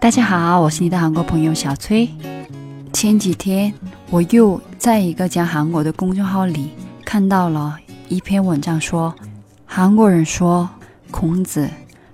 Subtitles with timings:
[0.00, 2.08] 大家好，我是你的韩国朋友小崔。
[2.90, 3.70] 前几天
[4.08, 6.70] 我又在一个讲韩国的公众号里
[7.04, 7.76] 看到了
[8.08, 9.14] 一篇文章，说
[9.66, 10.66] 韩国人说
[11.10, 11.68] 孔子、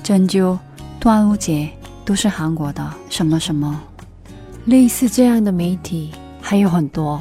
[0.00, 0.56] 针灸、
[1.00, 1.68] 端午节
[2.04, 3.80] 都是韩国的什么什么。
[4.66, 7.20] 类似这样的媒体还有很多。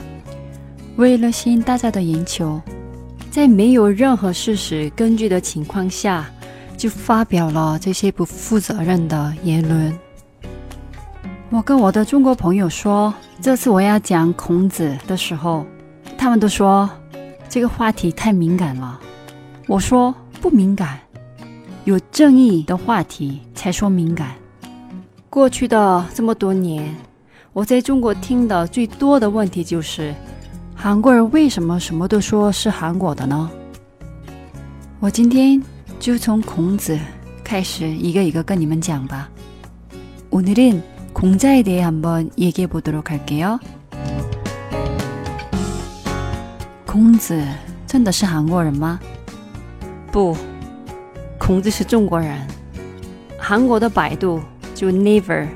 [0.95, 2.61] 为了吸引大家的眼球，
[3.31, 6.29] 在没有任何事实根据的情况下，
[6.77, 9.91] 就发表了这些不负责任的言论。
[11.50, 15.64] 我跟我的中国朋友说，这次我要讲孔子的时候，
[16.18, 16.88] 他们都说
[17.48, 19.00] 这个话题太敏感了。
[19.66, 20.98] 我说不敏感，
[21.84, 24.34] 有正义的话题才说敏感。
[25.30, 26.94] 过去的这么多年，
[27.52, 30.14] 我在中国听的最多的问题就是，
[30.74, 33.50] 韩国人为什么什么都说是韩国的呢？
[34.98, 35.62] 我今天
[36.00, 36.98] 就从孔子
[37.44, 39.28] 开始，一个一个跟你们讲吧。
[40.30, 40.80] 오늘은
[41.20, 43.58] 공자에 대해 한번 얘기해 보도록 할게요.
[46.84, 47.42] 孔子
[47.86, 48.98] 真的是韩国人吗？
[50.12, 50.36] 不，
[51.38, 52.38] 孔子是中国人。
[53.38, 54.40] 韩国的百度
[54.74, 55.46] 就 Naver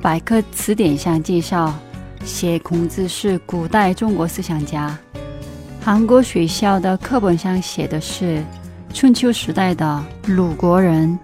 [0.00, 1.74] 百科词典上介绍，
[2.24, 4.96] 写孔子是古代中国思想家。
[5.80, 8.42] 韩国学校的课本上写的是
[8.92, 11.18] 春秋时代的鲁国人。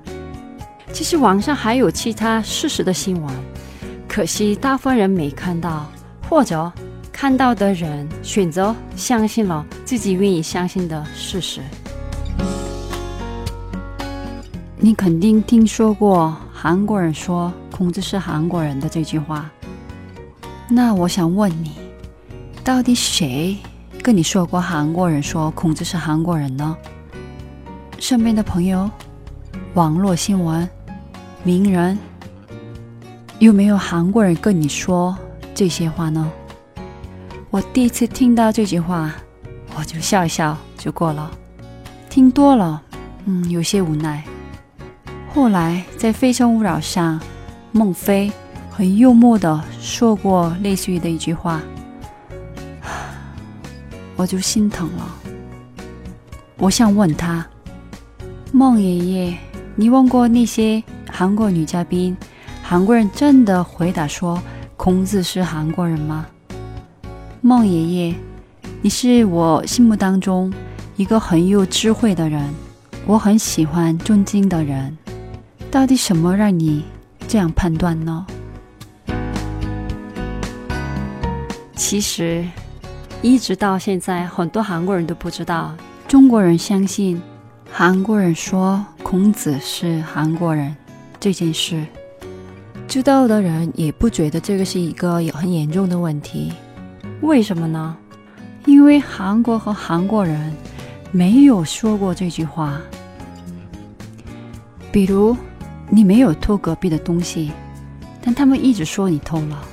[0.93, 3.34] 其实网上还有其他事实的新闻。
[4.20, 5.89] 可惜大部分人没看到，
[6.28, 6.70] 或者
[7.09, 11.61] 看到的人选择相信了自己愿意相信的事实。
[14.76, 19.50] 你肯定听说过韩国人说孔子是韩国人的这句话。
[20.67, 21.72] 那我想问你，
[22.61, 23.58] 到底谁
[24.04, 26.76] 跟你说过韩国人说孔子是韩国人呢？
[28.00, 28.92] 身边的朋友、
[29.76, 30.70] 网络新闻、
[31.42, 31.98] 名人。
[33.40, 35.18] 有没有韩国人跟你说
[35.56, 36.30] 这些话呢？
[37.50, 39.16] 我第一次听到这句话，
[39.77, 41.32] 我就笑一笑就过了。
[42.10, 42.82] 听多了，
[43.23, 44.22] 嗯，有些无奈。
[45.33, 47.17] 后来在《非诚勿扰》上，
[47.72, 48.30] 孟非
[48.70, 51.61] 很幽默的说过类似于的一句话，
[54.17, 55.16] 我就心疼了。
[56.58, 57.48] 我想问他，
[58.52, 59.38] 孟爷爷，
[59.77, 62.17] 你问过那些韩国女嘉宾？
[62.70, 64.40] 韩国人真的回答说
[64.78, 66.28] ：“孔子是韩国人吗？”
[67.42, 68.16] 孟爷爷，
[68.84, 70.54] 你是我心目当中
[70.96, 72.48] 一个很有智慧的人，
[73.08, 74.96] 我很喜欢尊敬的人。
[75.72, 76.84] 到底什么让你
[77.28, 78.24] 这样判断呢？
[81.76, 82.46] 其实，
[83.24, 85.74] 一直到现在，很多韩国人都不知道，
[86.08, 87.20] 中国人相信
[87.72, 90.76] 韩国人说孔子是韩国人
[91.20, 91.84] 这件事。
[92.89, 96.52] 知道的人也不觉得这个是一个有很严重的问题，
[97.22, 97.95] 为什么呢？
[98.66, 100.52] 因为韩国和韩国人
[101.11, 102.82] 没有说过这句话。
[104.92, 105.38] 比如，
[105.88, 107.52] 你没有偷隔壁的东西，
[108.23, 109.64] 但他们一直说你偷了，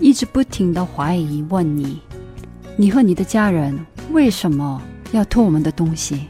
[0.00, 2.00] 一直不停的怀疑问你，
[2.76, 3.78] 你和你的家人
[4.10, 4.80] 为什么
[5.12, 6.28] 要偷我们的东西？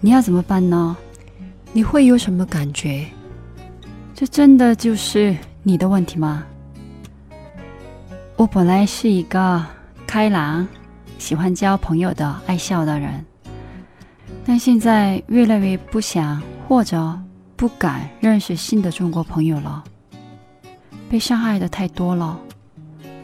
[0.00, 0.96] 你要怎么办呢？
[1.72, 3.06] 你会有什么感觉？
[4.20, 6.44] 这真的就是你的问题吗？
[8.36, 9.64] 我本来是一个
[10.06, 10.68] 开朗、
[11.16, 13.24] 喜欢交朋友的爱笑的人，
[14.44, 17.18] 但现在越来越不想或者
[17.56, 19.82] 不敢认识新的中国朋友了。
[21.08, 22.38] 被伤害的太多了，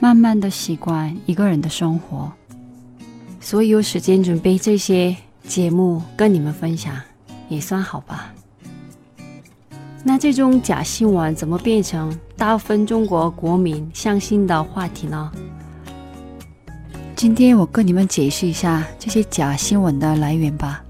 [0.01, 2.33] 慢慢的习惯一个人的生活，
[3.39, 6.97] 所以有时间准备这些节目跟你们分享，
[7.51, 8.33] 也算好吧。
[10.09, 15.33] 那这种假新闻怎么变成大部分中国国民相信的话题呢？
[17.17, 20.81] 今天我跟你们解释一下这些假新闻的来源吧。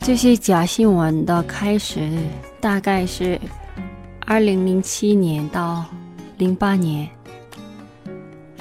[0.00, 2.12] 这些假新闻的开始
[2.60, 3.40] 大概是
[4.26, 5.82] 二零零七年到
[6.36, 7.08] 零八年。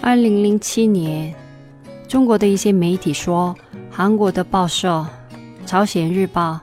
[0.01, 1.35] 二零零七年，
[2.07, 3.53] 中国的一些媒体说，
[3.91, 5.05] 韩国的报社
[5.67, 6.61] 《朝鲜日报》。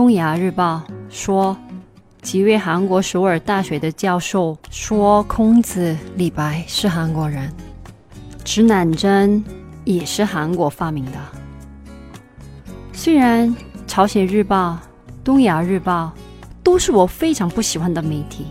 [0.00, 1.54] 东亚日报说，
[2.22, 7.52] 几位韩国首尔大学的教授说，孔子、李白是韩国人，
[8.42, 9.44] 指南针
[9.84, 11.12] 也是韩国发明的。
[12.94, 13.54] 虽然
[13.86, 14.78] 朝鲜日报、
[15.22, 16.10] 东亚日报
[16.62, 18.46] 都是我非常不喜欢的媒体，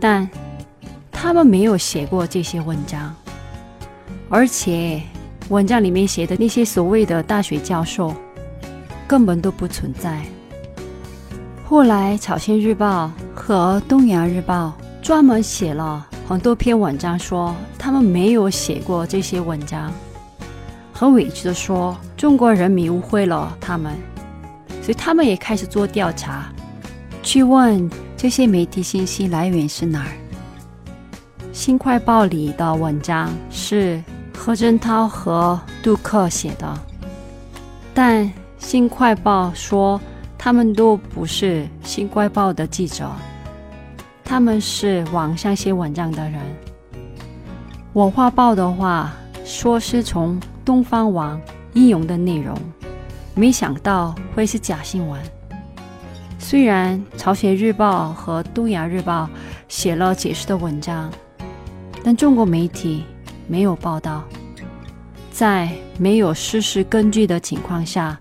[0.00, 0.28] 但
[1.12, 3.14] 他们没有写过这些文章，
[4.28, 5.00] 而且
[5.50, 8.12] 文章里面写的那些所谓的大学教授。
[9.12, 10.22] 根本都不存在。
[11.68, 14.72] 后来，《朝鲜日报》和《东亚日报》
[15.04, 19.92] 专门写了很多篇文章，说他们没有写过这些文章，
[20.94, 23.92] 很委屈的说中国人民误会了他们，
[24.80, 26.50] 所以他们也开始做调查，
[27.22, 30.08] 去问这些媒体信息来源是哪儿。
[31.52, 34.02] 《新快报》里的文章是
[34.34, 36.74] 何振涛和杜克写的，
[37.92, 38.24] 但
[38.62, 40.00] 《新快报》说。
[40.44, 43.08] 他们都不是《新快报》的记者，
[44.24, 46.40] 他们是网上写文章的人。
[47.92, 49.12] 文化报的话
[49.44, 51.40] 说是从东方网
[51.74, 52.58] 引用的内容，
[53.36, 55.22] 没想到会是假新闻。
[56.40, 59.30] 虽然《朝鲜日报》和《东亚日报》
[59.68, 61.08] 写了解释的文章，
[62.02, 63.04] 但中国媒体
[63.46, 64.24] 没有报道，
[65.30, 65.70] 在
[66.00, 68.18] 没有事实根据的情况下。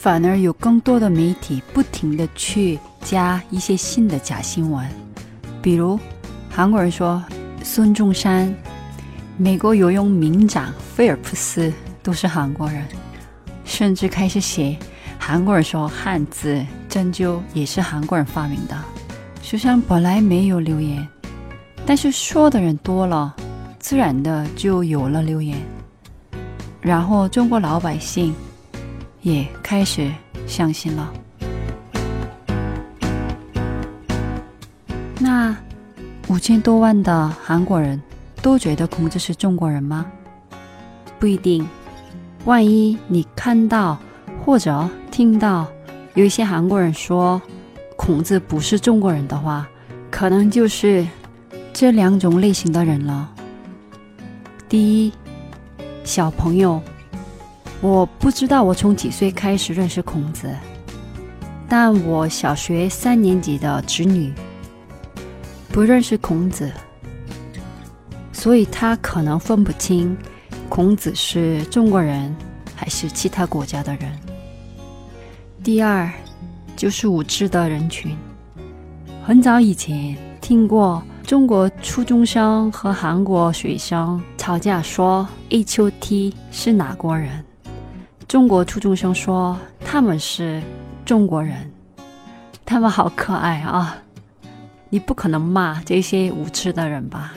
[0.00, 4.88] 反而有更多的媒体不停的去加一些新的假新闻，
[5.60, 6.00] 比如
[6.48, 7.22] 韩国人说
[7.62, 8.50] 孙中山、
[9.36, 11.70] 美国游泳名长菲尔普斯
[12.02, 12.82] 都是韩国人，
[13.62, 14.74] 甚至开始写
[15.18, 18.74] 韩国人说汉字针灸也是韩国人发明的。
[19.42, 21.06] 书上本来没有留言，
[21.84, 23.36] 但是说的人多了，
[23.78, 25.58] 自然的就有了留言，
[26.80, 28.34] 然后中国老百姓。
[29.22, 30.10] 也开始
[30.46, 31.12] 相信了。
[35.18, 35.54] 那
[36.28, 38.00] 五千多万的韩国人
[38.40, 40.06] 都觉得孔子是中国人吗？
[41.18, 41.66] 不一定。
[42.46, 43.98] 万一你看到
[44.42, 45.66] 或者听到
[46.14, 47.40] 有一些韩国人说
[47.96, 49.68] 孔子不是中国人的话，
[50.10, 51.06] 可能就是
[51.74, 53.30] 这两种类型的人了。
[54.68, 55.12] 第一，
[56.04, 56.80] 小朋友。
[57.82, 60.54] 我不知道我从几岁开始认识孔子，
[61.66, 64.32] 但我小学三年级的侄女
[65.70, 66.70] 不认识孔子，
[68.32, 70.14] 所以她可能分不清
[70.68, 72.36] 孔子是中国人
[72.76, 74.12] 还是其他国家的人。
[75.64, 76.10] 第二，
[76.76, 78.14] 就是无知的人群。
[79.24, 87.42] 很早以前听过中国初中生和韩国学生吵架，说 H O T 是哪国人？
[88.30, 90.62] 中国初中生说他们是
[91.04, 91.68] 中国人，
[92.64, 93.96] 他们好可爱啊！
[94.88, 97.34] 你不可能骂这些无知的人吧？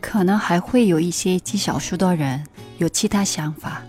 [0.00, 2.42] 可能还会有一些极少数的人
[2.78, 3.80] 有其他想法，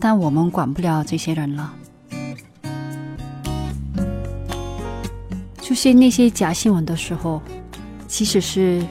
[0.00, 1.74] 但我们管不了这些人了。
[5.60, 7.42] 出现那些假新闻的时候，
[8.06, 8.82] 即使是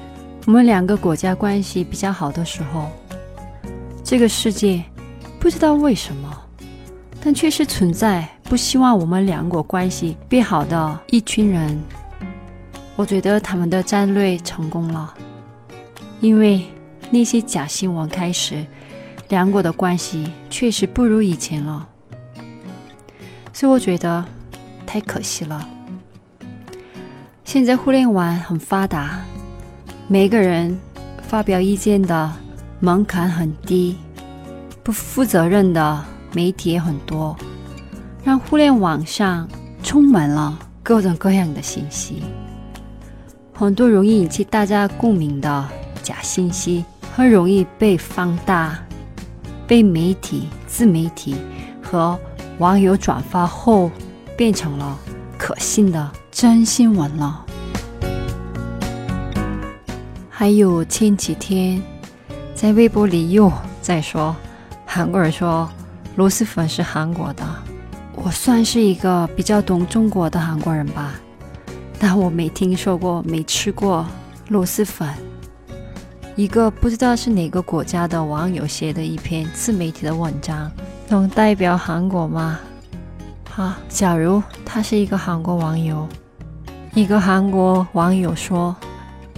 [0.45, 2.91] 我们两个国家关系比较好的时候。
[4.09, 4.81] 这个世界
[5.37, 6.41] 不知道为什么，
[7.19, 11.77] 但却是存在不希望我们两国关系变好的一群人。
[12.95, 15.13] 我觉得他们的战略成功了，
[16.21, 16.65] 因为
[17.11, 18.65] 那些假新闻开始，
[19.27, 21.85] 两国的关系确实不如以前了。
[23.51, 24.23] 所以我觉得
[24.85, 25.67] 太可惜了。
[27.43, 29.19] 现在互联网很发达，
[30.07, 30.79] 每个人
[31.23, 32.46] 发表意见的。
[32.79, 33.97] 门槛很低，
[34.83, 37.35] 不负责任的媒体也很多，
[38.23, 39.49] 让互联网上
[39.81, 42.21] 充满了各种各样的信息，
[43.51, 45.67] 很多容易引起大家共鸣的
[46.03, 48.77] 假信息，很容易被放大，
[49.65, 51.35] 被媒体、自媒体
[51.81, 52.17] 和
[52.59, 53.89] 网友转发后，
[54.37, 54.95] 变成了
[55.35, 57.43] 可信的真新闻了。
[60.29, 61.81] 还有前几天。
[62.57, 64.35] 在微博里又在说，
[64.83, 65.69] 韩国人说
[66.15, 67.43] 螺蛳粉是韩国的。
[68.15, 71.13] 我算是一个比较懂中国的韩国人吧，
[71.99, 74.03] 但我没听说过、没吃过
[74.47, 75.07] 螺蛳粉。
[76.35, 80.71] 一个不知道是哪个国家的网友写的一篇自媒体的文章，
[81.09, 82.59] 能代表韩国吗？
[83.51, 86.07] 好，假如他是一个韩国网友，
[86.95, 88.75] 一个韩国网友说，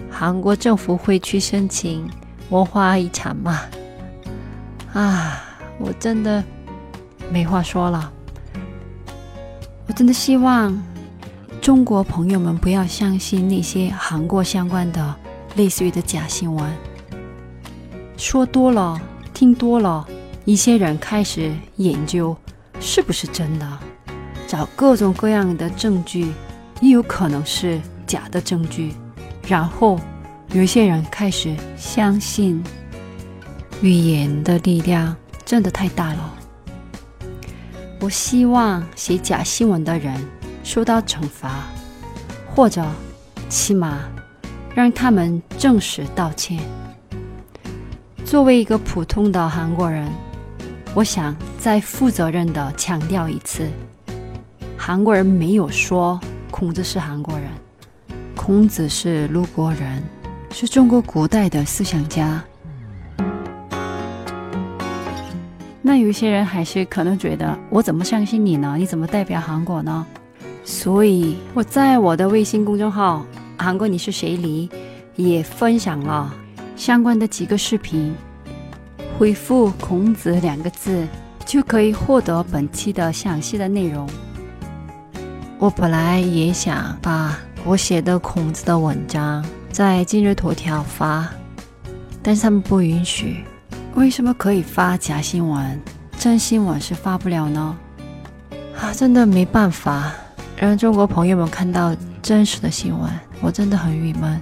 [0.10, 2.10] 韩国政府会去申请。
[2.50, 3.62] 文化遗产嘛，
[4.92, 5.44] 啊，
[5.78, 6.44] 我真的
[7.32, 8.12] 没话说了。
[9.86, 10.82] 我真的希望
[11.62, 15.16] 中国朋友们不要相信那些韩国相关的
[15.56, 16.68] 类似于的假新闻。
[18.18, 19.00] 说多了，
[19.34, 20.08] 听多了，
[20.44, 22.36] 一些人开始研究
[22.80, 23.80] 是不是真的，
[24.48, 26.32] 找各种各样的证据，
[26.82, 28.96] 也有可能是假的证据，
[29.48, 30.00] 然后。
[30.52, 32.62] 有些人开始相信
[33.84, 35.16] 语言的力量
[35.46, 36.34] 真的太大了。
[38.00, 40.16] 我希望写假新闻的人
[40.64, 41.68] 受到惩罚，
[42.48, 42.84] 或者
[43.48, 44.00] 起码
[44.74, 46.60] 让他们正式道歉。
[48.26, 50.12] 作为一个普通的韩国人，
[50.96, 53.70] 我想再负责任的强调一次：
[54.76, 57.52] 韩国人没有说孔子是韩国人，
[58.36, 60.02] 孔子是鲁国人，
[60.62, 62.44] 是中国古代的思想家。
[65.82, 68.76] 那有些人还是可能觉得，我怎么相信你呢？
[68.78, 70.06] 你怎么代表韩国呢？
[70.66, 73.26] 所以我在我的微信公众号
[73.58, 74.70] “韩国你是谁”里
[75.16, 76.36] 也分享了
[76.76, 78.14] 相关的几个视频，
[79.18, 81.08] 回复“孔子”两个字
[81.46, 84.06] 就可以获得本期的详细的内容。
[85.58, 89.42] 我本来也想把我写的孔子的文章
[89.80, 91.26] 在今日头条发，
[92.22, 93.46] 但是他们不允许。
[93.96, 95.80] 为什么可以发假新闻，
[96.18, 97.78] 真新闻是发不了呢？
[98.78, 100.12] 啊，真的没办法
[100.58, 103.10] 让中国朋友们看到真实的新闻，
[103.40, 104.42] 我真的很郁闷。